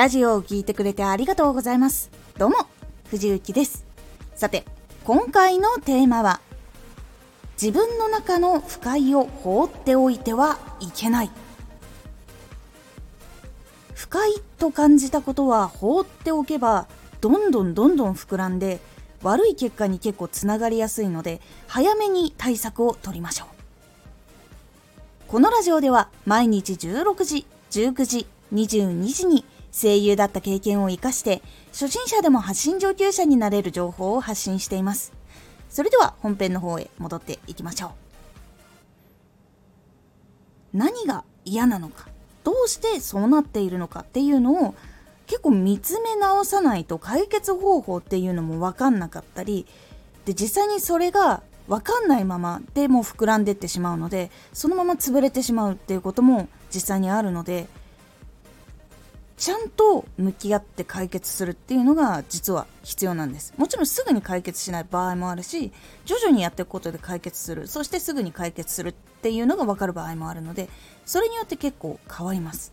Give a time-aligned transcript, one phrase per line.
[0.00, 2.10] ラジオを聴いてくれてありがとうございます。
[2.38, 2.56] どうも、
[3.10, 3.84] 藤幸です。
[4.34, 4.64] さて、
[5.04, 6.40] 今回のテーマは、
[7.60, 11.30] 自分の中の不快を放っておいてはいけない。
[13.92, 16.86] 不快と感じたことは放っておけば、
[17.20, 18.80] どんどんどんどん膨らんで、
[19.22, 23.48] 悪い結果に結構つながりやすいので、早めに対策を取りましょう。
[25.28, 31.42] このラジオでは毎日16時、19時、22時に声優だった経験を活かして
[31.72, 35.12] 初心者でも発信上級者になれる情報を発信しています。
[35.68, 37.90] それでは本編の方へ戻っていきましょう。
[40.72, 42.08] 何が嫌なのか
[42.44, 44.74] どうしてそうなっているのかっていうのを
[45.26, 49.66] 結構見つめ直さないと解決方法っていうのも分かんなかったり
[50.24, 57.68] で実際にそれが分かんないままでも膨らんでってしまうのでそのまま潰れてしまうっていうことも実際にあるので
[59.40, 63.54] ちゃんと向き合って解決するっていうのが実は必要なんです。
[63.56, 65.72] もちろんすぐに解決しない場合もあるし
[66.04, 67.66] 徐々にやっていくことで解決する。
[67.66, 70.68] そしてすぐに解決するっていうのが分かる場合もあるので
[71.06, 72.70] それによって結構変わります。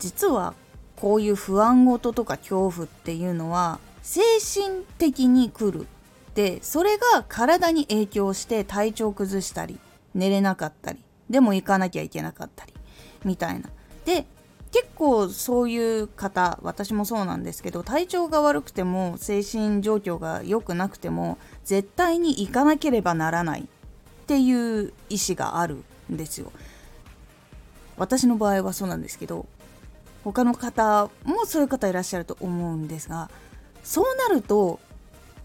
[0.00, 0.54] 実は
[0.96, 5.86] こういう不安事とか恐怖っていうのは精神的に来る。
[6.34, 9.78] でそれが体に影響して体調崩したり
[10.16, 10.98] 寝れなかったり
[11.30, 12.75] でも行かなきゃいけなかったり。
[13.26, 13.68] みたいな。
[14.06, 14.26] で
[14.72, 23.64] 結構そういう方私もそうなんですけど体調が悪くても精神状況が良くなくても絶対に行かなければならないっ
[24.26, 25.82] ていう意思がある
[26.12, 26.52] んですよ。
[27.96, 29.46] 私の場合はそうなんですけど
[30.24, 33.30] 他の方もそういう方いらっしゃると思うんですが
[33.82, 34.80] そうなると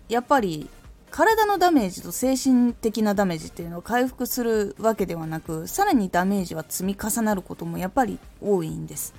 [0.10, 0.70] やっぱり
[1.12, 9.14] 体のダメージと精神的なダメージっていうのを回復するわけではなくさらにダメージは積み重なることもやっぱり多いんです。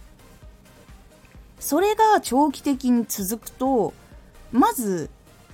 [1.61, 3.93] それが長期的に続くと
[4.51, 5.11] まず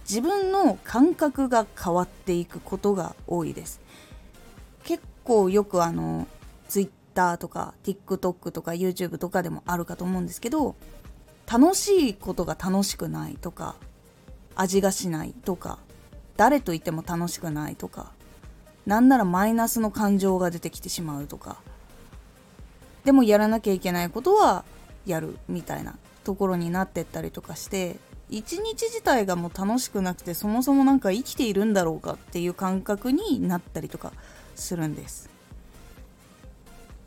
[0.08, 3.80] 自分の感覚が変わっていくことが多いです。
[4.84, 6.28] 結構よくあの
[6.68, 10.76] Twitter とか TikTok とか YouTube とかでもあるかと思うんですけど
[11.50, 13.74] 楽しいことが楽しくないとか
[14.54, 15.78] 味がしないとか
[16.38, 18.12] 誰といても楽しくないとか
[18.86, 21.58] なんならマイナスの感情が出てきてしまうとか。
[23.04, 24.64] でもやらなきゃいけないことは
[25.06, 27.96] やるみたいなところになってったりとかして
[28.28, 34.12] 一日自体がもう楽しくなくてそもそも何か生きているんだろうかっていう感覚になったりとか
[34.54, 35.30] するんです。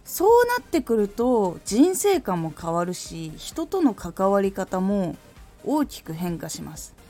[0.05, 5.15] そうなってくると人生観も変わるし人との関わり方も
[5.63, 7.00] 大きく変化します。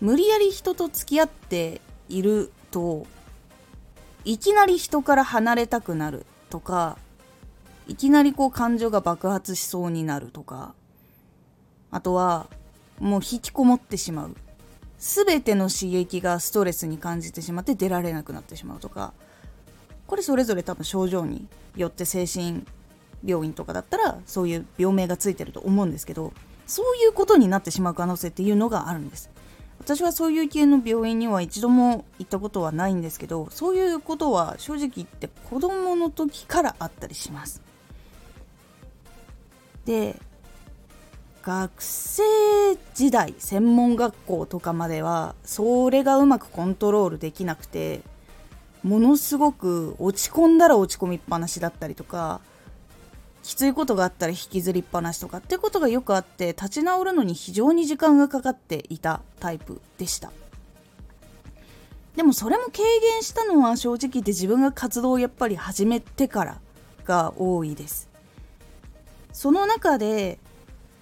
[0.00, 3.06] 無理やり人と付き合っていると
[4.24, 6.98] いきなり人から離れたくなるとか
[7.86, 10.74] いきなりこう感情が爆発しそうになるとか
[11.90, 12.48] あとは
[12.98, 14.36] もう引きこもってしまう。
[14.98, 19.12] 全ての刺激がストレスに感じてしまって出られなくなってしまうとか。
[20.08, 22.64] これそれぞれ多分症状によって精神
[23.24, 26.32] 病院とかだったらそういう病名がついてると思うんですけど
[26.66, 29.30] そういうことになってしまう可能性っていうのがあるんです。
[29.80, 37.62] 私はそういう系の病院には一度も行ったことはないんですけどそういうことは正直言って子供の時からあったりします。
[39.84, 40.20] で
[41.42, 42.22] 学生
[42.92, 48.02] 時代専門学校とかまではそれがうまくコントロールできなくて
[48.82, 52.42] ものすごく落ち込んだら落ち込みっぱなしだったりとか
[53.48, 60.30] きついことがあったら引きずりっぱなしとかってことがよくあって立ち直るのに非常に時間がかかっていたタイプでした。
[62.14, 66.60] でもそれも軽減したのは正直言って自分が活動をやっぱり始めてから
[67.06, 68.10] が多いです。
[69.32, 70.38] その中で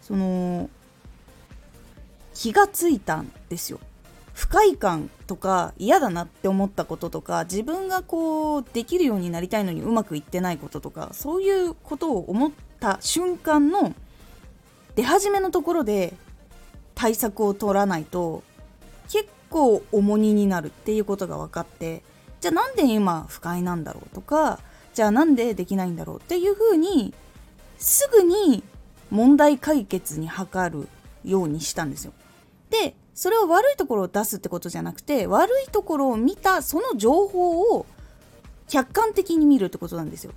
[0.00, 0.70] その
[2.32, 3.80] 気がついたんですよ。
[4.36, 13.94] 不快感とか嫌だなって思ったこととか自分がこうできるようになりたいのにうまくいってないこととかそういうことを思った瞬間の
[14.94, 16.12] 出始めのところで
[16.94, 18.43] 対策を取らないと
[19.08, 22.02] 結構重荷になるっていうことが分かって
[22.43, 24.61] じゃあなんで今不快なんだろうとか
[24.93, 27.14] じゃあなんでできないんだろうっていうふうに
[27.78, 28.62] すぐに
[29.11, 30.88] 問題解決に図る
[31.25, 32.12] ようにしたんですよ。
[32.69, 37.86] でそれを悪いところを出すってことじゃなくて悪いところを見たその情報を
[38.68, 40.32] 客観的に見るってことなんですよ。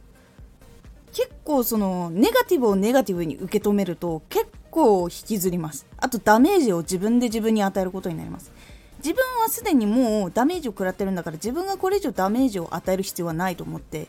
[1.12, 5.86] 結構そのネガティブをネガティブに受け止めると結構引きずります。
[5.98, 8.52] あとダメージを自分で自分に与えることになります。
[9.00, 14.08] 自分はすでにもうダメージを食らってるんだから自分がこれ以上ダメージを与える必要はないと思って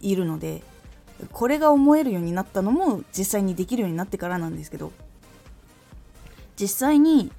[0.00, 0.62] いるので
[1.32, 4.92] これが思えるようになったのも実際にできるようになってからなんですけど
[6.56, 7.32] 実際に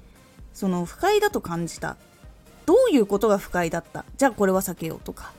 [0.54, 1.96] その不快だと感じた。
[2.64, 4.06] どういうことが不快だった？
[4.16, 5.32] じゃあこれは避けようとか。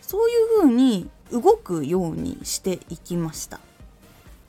[0.00, 3.60] そういうふうに動くようにしていきました。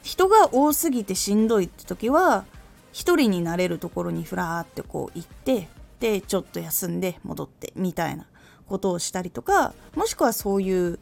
[0.02, 2.46] 人が多すぎてしんどいって時は
[2.92, 8.26] 一人になれるところにふらーってこう行ってでちょっと休んで戻ってみたいな
[8.68, 11.00] ことをしたりとかもしくはそういう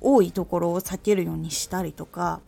[0.00, 2.40] 多いところを避けるようにしたりとか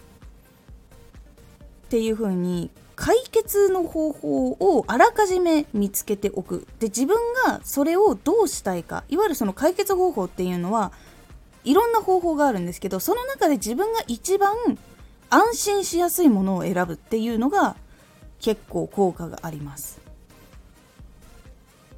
[1.86, 6.66] っていう風に解決の方法をあらかじめ見つけておく。
[6.80, 7.16] で自分
[7.46, 9.04] がそれをどうしたいか。
[9.08, 10.92] いわゆるその解決方法っていうのは
[11.64, 14.54] いろんな方法があるんですけどその中で自分が一番
[15.30, 17.74] 安心しやすいものを選ぶっていうのが
[18.38, 19.98] 結構効果があります。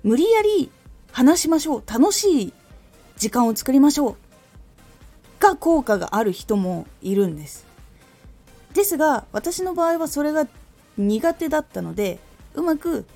[0.04, 0.70] 無理やり
[1.10, 1.82] 話しましょう。
[1.84, 2.52] 楽しい
[3.16, 4.16] 時間を作りましょう。
[5.40, 7.66] が効果がある人もいるんです。
[8.72, 10.46] ですが私の場合はそれが
[10.98, 12.18] 苦手だったので
[12.54, 13.06] うまく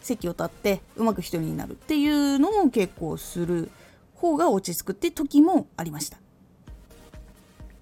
[0.00, 3.70] 席を立ってうまく一人になるっていうのも結構する
[4.14, 6.18] 方が落ち着くって時もありました。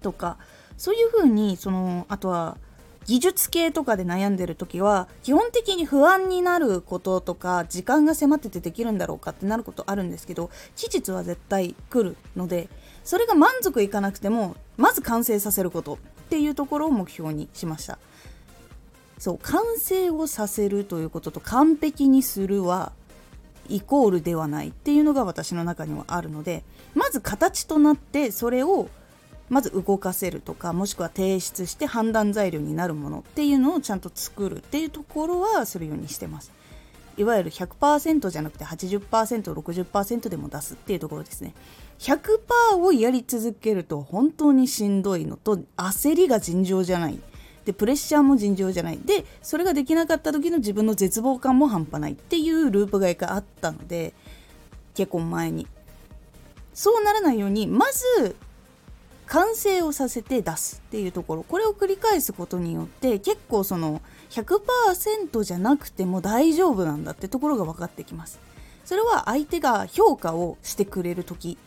[0.01, 0.37] とか
[0.77, 2.57] そういうふうにそのあとは
[3.05, 12.69] 技術系とかで悩んでる時は基本的に不安になることとか時間が迫っててできるんだろうかってなることあるんですけど期日は絶対来るので
[13.03, 15.97] それが満足いかなくてもまず完成させることっ
[16.29, 17.99] ていうところを目標にしました。
[19.23, 22.91] そう完成をさせるということと完璧にするは
[23.69, 28.89] イコールではないっていうのが私の中にはあるのでまず形となってそれを
[29.47, 36.51] まず動かせるとかもしくは提出して判断材料になるものっていうのをちゃんと作るっていうところはするようにしてます。
[37.15, 41.53] いわゆる100%じゃなくて 80%60% でも出すっていうところですね。
[41.99, 47.17] 100%をやり続けると本当にしんどいのと焦りが尋常じゃない。
[47.65, 48.99] でプレッシャーも尋常じゃない。
[48.99, 54.13] でそれができなかった時の自分の絶望感も半端ないっていうループ買いがあったので
[54.93, 55.67] 結婚前に。
[56.73, 58.35] そうならないようにまず
[59.27, 61.43] 完成をさせて出すっていうところ。
[61.43, 64.01] これを繰り返すことによって結構その
[64.31, 68.39] 100%じゃなくても大丈夫なんだってところが分かってきます。
[68.85, 71.57] それは相手が評価をしてくれる時。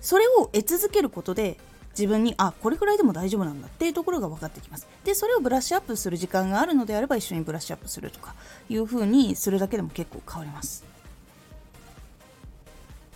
[0.00, 1.56] それを得続けることで
[1.96, 4.86] 自分にあこれくらいでも大丈夫なんだっていうところが分かってきます。
[5.04, 8.34] でそれをブラッシュアップする時間があるのであれば一緒にブラッシュアップするとか
[8.68, 10.84] いう風にするだけでも結構変わります。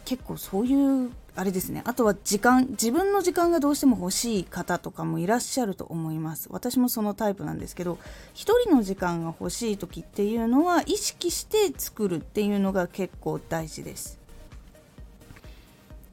[0.04, 1.82] 結構そういうあれですね。
[1.84, 6.48] あとは時間自分の時間がどうしても欲しい方とかもいらっしゃると思います。
[6.50, 7.98] 私もそのタイプなんですけど
[8.32, 14.18] 一人の時間が欲しい時っていうのは意識して作るっていうのが結構大事です。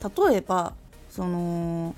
[0.02, 0.74] 例えば
[1.10, 1.96] その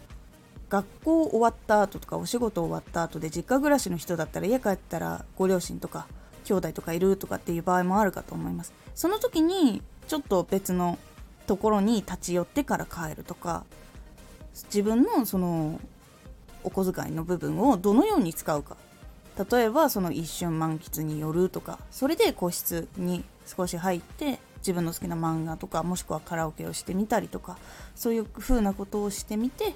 [0.69, 6.07] 学校終わった後とかお仕事終わった後で実家暮らしの人だったら家帰ったらご両親とか
[6.43, 8.73] 兄弟とかいるとかっていう場合もあるかと思います。
[8.95, 10.97] その時にちょっと別の
[11.45, 13.65] ところに立ち寄ってから帰るとか
[14.65, 15.79] 自分のその
[16.63, 18.77] お小遣いの部分をどのように使うか。
[19.51, 27.59] 例えばその一瞬満喫によるとかそれで個室に少し入って自分の好きな漫画とかもしくはカラオケをしてみたりとか
[27.95, 29.75] そういう風なことをしてみて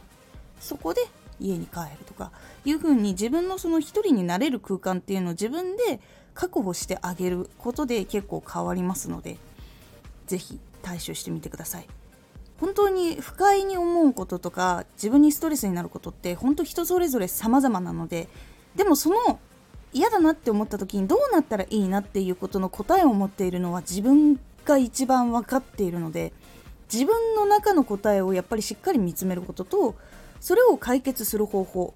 [0.61, 1.01] そこで
[1.39, 2.31] 家に帰るとか
[2.63, 5.99] いう風に自分のその一人になれる空間っていうのを自分で
[6.33, 9.37] 確保してあげることで結構変わりますので
[10.27, 11.87] 是非対処してみてください。
[12.59, 18.27] 本当に不快に思うこととか自分にストレスになることって本当人それぞれ様々なので
[18.75, 19.39] でもその
[19.93, 26.33] 嫌だなって思った時にどうなったらいいなっていうことの答えを持っているのは自分が一番分かっているので
[26.91, 29.95] 自分の中の答えをやっぱりしっかり見つめることと
[30.41, 31.93] それを解決する方法。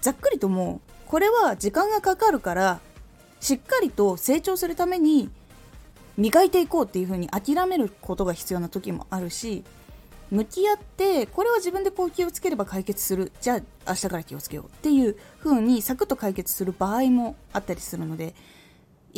[0.00, 2.78] ざっくりともこれは時間がかかるから
[3.40, 5.28] しっかりと成長するために
[6.16, 9.64] 磨いていこうっていう風に諦めることが必要な時もあるし
[10.30, 13.32] 向き合ってこれは自分でこう気をつければ解決する。
[13.40, 18.34] じゃあ明日から気をつけようっていう風にサクッと解決する場合もあったりするので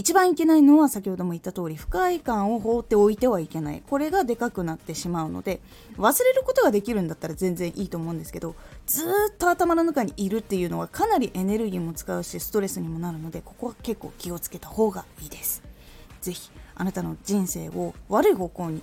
[0.00, 3.82] 一番いけないのは先ほども言った通り不快感を放っておいてはいけない。
[3.86, 5.60] これがでかくなってしまうので
[5.98, 15.62] 忘れることができるんだったら全然いいと思うんですけどずっと頭の中にいるっていうのはかなりエネルギーも使うしストレスにもなるのでここは結構気をつけた方がいいです。
[16.22, 18.82] 是非あなたの人生を悪い方向に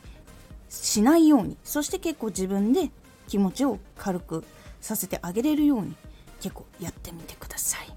[0.70, 2.92] しないようにそして結構自分で
[3.28, 4.44] 気持ちを軽く
[4.82, 5.96] させてあげれるように
[6.42, 7.97] 結構やってみてください。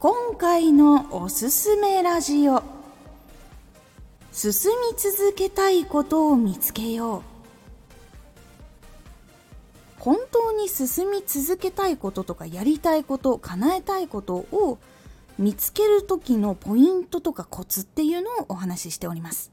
[0.00, 2.62] 今回のおすすめラジオ。
[4.32, 7.22] 進み続けたいことを見つけよう。
[9.98, 14.78] 本当に進み続けたいこととかやりたいこと叶えたいことを
[15.38, 19.52] 見つける時のポイントとかコツっていうのをお話ししております。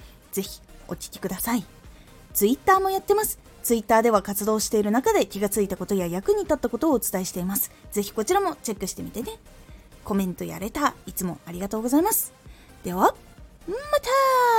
[0.31, 1.63] ぜひお聴きください。
[2.33, 3.39] Twitter もやってます。
[3.63, 7.71] Twitter では活動している中で気がついたことや役に立ったことをお伝えしています。
[7.91, 9.31] ぜひこちらもチェックしてみてね。
[10.03, 12.33] コメントやれたいつもありがとうございます。
[12.83, 13.13] では、
[13.67, 14.50] また